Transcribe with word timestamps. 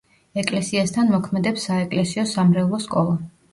ეკლესიასთან 0.43 1.11
მოქმედებს 1.17 1.67
საეკლესიო-სამრევლო 1.71 2.83
სკოლა. 2.89 3.17